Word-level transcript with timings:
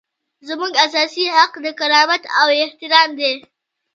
زموږ 0.47 0.73
اساسي 0.85 1.25
حق 1.35 1.53
د 1.65 1.67
کرامت 1.79 2.23
او 2.39 2.47
احترام 2.63 3.09
دی. 3.19 3.33